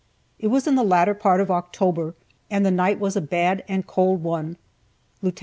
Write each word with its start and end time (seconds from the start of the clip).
It 0.39 0.47
was 0.47 0.65
in 0.65 0.73
the 0.73 0.81
latter 0.83 1.13
part 1.13 1.41
of 1.41 1.51
October, 1.51 2.15
and 2.49 2.65
the 2.65 2.71
night 2.71 2.99
was 2.99 3.15
a 3.15 3.21
bad 3.21 3.63
and 3.67 3.85
cold 3.85 4.23
one. 4.23 4.57
Lieut. 5.21 5.39